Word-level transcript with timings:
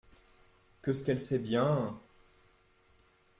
Que 0.81 0.95
ce 0.95 1.03
qu’elle 1.03 1.21
sait 1.21 1.37
bien… 1.37 1.95